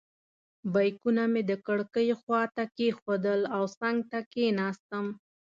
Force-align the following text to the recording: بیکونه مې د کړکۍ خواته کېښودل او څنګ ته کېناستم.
بیکونه 0.73 1.23
مې 1.31 1.41
د 1.49 1.51
کړکۍ 1.65 2.09
خواته 2.21 2.63
کېښودل 2.75 3.41
او 3.55 3.63
څنګ 3.79 3.97
ته 4.11 4.19
کېناستم. 4.33 5.05